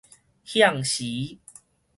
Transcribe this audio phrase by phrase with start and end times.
[0.43, 1.37] 向時